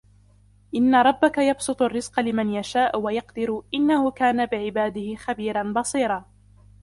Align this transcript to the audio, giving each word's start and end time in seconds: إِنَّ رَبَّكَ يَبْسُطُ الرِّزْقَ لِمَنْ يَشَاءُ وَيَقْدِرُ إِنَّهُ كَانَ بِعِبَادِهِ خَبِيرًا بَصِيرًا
إِنَّ 0.75 0.95
رَبَّكَ 0.95 1.37
يَبْسُطُ 1.37 1.81
الرِّزْقَ 1.81 2.19
لِمَنْ 2.19 2.49
يَشَاءُ 2.49 2.99
وَيَقْدِرُ 2.99 3.63
إِنَّهُ 3.73 4.11
كَانَ 4.11 4.45
بِعِبَادِهِ 4.45 5.15
خَبِيرًا 5.15 5.63
بَصِيرًا 5.73 6.25